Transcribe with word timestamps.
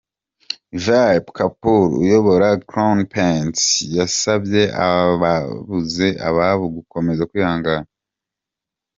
Vipul 0.83 1.33
Kapul 1.37 1.87
uyobora 2.03 2.47
Crown 2.69 2.99
Paints 3.13 3.63
yasabye 3.97 4.63
ababuze 4.89 6.07
ababo 6.27 6.65
gukomeza 6.75 7.27
kwihangana. 7.29 7.87